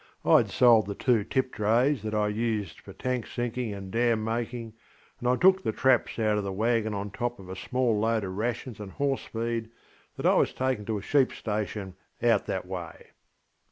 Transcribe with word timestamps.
IŌĆÖd 0.25 0.49
sold 0.49 0.85
the 0.87 0.95
two 0.95 1.23
tip 1.23 1.51
drays 1.53 2.01
that 2.01 2.15
I 2.15 2.27
used 2.27 2.79
for 2.79 2.91
tank 2.91 3.27
sinking 3.27 3.71
and 3.71 3.91
dam 3.91 4.23
making, 4.23 4.73
and 5.19 5.29
I 5.29 5.35
took 5.35 5.61
the 5.61 5.71
traps 5.71 6.17
out 6.17 6.39
in 6.39 6.43
the 6.43 6.51
waggon 6.51 6.95
on 6.95 7.11
top 7.11 7.37
of 7.37 7.49
a 7.49 7.55
small 7.55 7.99
load 7.99 8.23
of 8.23 8.35
rations 8.35 8.79
and 8.79 8.93
horse 8.93 9.25
feed 9.25 9.69
that 10.17 10.25
I 10.25 10.33
was 10.33 10.53
taking 10.53 10.85
to 10.85 10.97
a 10.97 11.03
sheep 11.03 11.31
station 11.31 11.93
out 12.23 12.47
that 12.47 12.65
way. 12.65 13.11